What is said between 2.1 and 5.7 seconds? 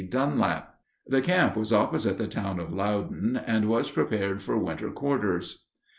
the town of Loudon, and was prepared for winter quarters.